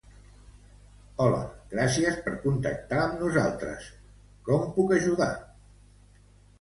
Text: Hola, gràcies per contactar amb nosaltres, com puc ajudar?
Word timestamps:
Hola, 1.25 1.41
gràcies 1.73 2.17
per 2.29 2.33
contactar 2.45 3.03
amb 3.03 3.21
nosaltres, 3.25 3.85
com 4.49 4.65
puc 4.79 4.97
ajudar? 5.01 5.33